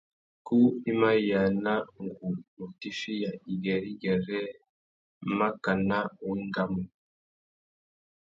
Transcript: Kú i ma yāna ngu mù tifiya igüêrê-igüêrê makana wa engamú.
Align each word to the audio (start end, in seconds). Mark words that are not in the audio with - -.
Kú 0.47 0.57
i 0.91 0.93
ma 0.99 1.09
yāna 1.29 1.73
ngu 2.03 2.27
mù 2.53 2.65
tifiya 2.79 3.31
igüêrê-igüêrê 3.53 4.41
makana 5.37 5.99
wa 6.23 6.31
engamú. 6.41 6.81